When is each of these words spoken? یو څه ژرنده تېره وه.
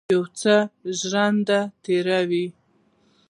یو 0.13 0.23
څه 0.39 0.55
ژرنده 0.99 1.59
تېره 1.83 2.19
وه. 2.29 2.45